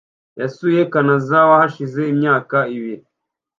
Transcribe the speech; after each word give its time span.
Yasuye 0.39 0.81
Kanazawa 0.93 1.53
hashize 1.61 2.01
imyaka 2.13 2.57
ibiri. 2.75 3.05